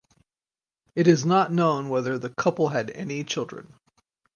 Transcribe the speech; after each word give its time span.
It 0.95 1.07
is 1.07 1.27
not 1.27 1.53
known 1.53 1.89
whether 1.89 2.17
the 2.17 2.31
couple 2.31 2.69
had 2.69 2.89
any 2.89 3.23
children. 3.23 3.71